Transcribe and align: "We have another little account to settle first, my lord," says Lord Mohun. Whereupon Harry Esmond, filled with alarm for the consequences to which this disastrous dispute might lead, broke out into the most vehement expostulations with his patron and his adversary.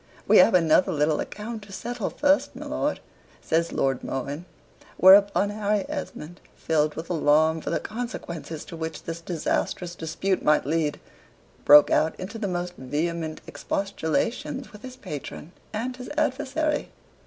"We 0.27 0.39
have 0.39 0.55
another 0.55 0.91
little 0.91 1.19
account 1.19 1.61
to 1.61 1.71
settle 1.71 2.09
first, 2.09 2.55
my 2.55 2.65
lord," 2.65 3.01
says 3.39 3.71
Lord 3.71 4.03
Mohun. 4.03 4.45
Whereupon 4.97 5.51
Harry 5.51 5.85
Esmond, 5.87 6.41
filled 6.55 6.95
with 6.95 7.07
alarm 7.11 7.61
for 7.61 7.69
the 7.69 7.79
consequences 7.79 8.65
to 8.65 8.75
which 8.75 9.03
this 9.03 9.21
disastrous 9.21 9.93
dispute 9.93 10.41
might 10.41 10.65
lead, 10.65 10.99
broke 11.65 11.91
out 11.91 12.19
into 12.19 12.39
the 12.39 12.47
most 12.47 12.73
vehement 12.77 13.41
expostulations 13.45 14.71
with 14.71 14.81
his 14.81 14.95
patron 14.95 15.51
and 15.71 15.95
his 15.97 16.09
adversary. 16.17 16.89